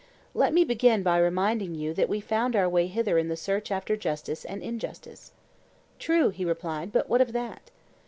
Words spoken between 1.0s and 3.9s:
by reminding you that we found our way hither in the search